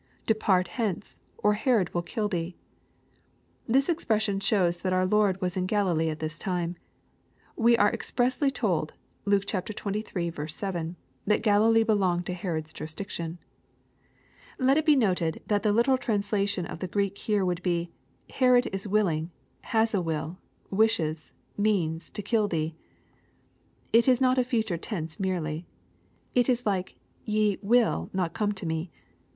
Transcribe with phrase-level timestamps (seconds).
[0.25, 2.55] [Depart hence: or Herod will hiU thee.]
[3.67, 6.75] This expression aihowa that our Lord was in Galilee at this time.
[7.55, 8.93] We are expressly told
[9.25, 10.33] (Luke xxiii.
[10.47, 10.95] 7)
[11.27, 13.37] that Galilee belonged to Herod's jurisdic tion.
[14.57, 17.91] Let it be noted that the literal translation of the Greek here would be,"
[18.39, 19.29] Herod is willing,—
[19.75, 20.39] has a will,—
[20.71, 21.35] wishes,—
[21.67, 22.73] means,— to kill thee."
[23.93, 25.67] It is not a future tense merely.
[26.33, 28.89] It is like"Yeio»3 not come to me."